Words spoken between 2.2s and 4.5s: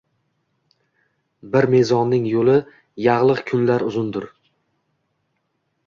yo’li yanglig’ kunlar uzundir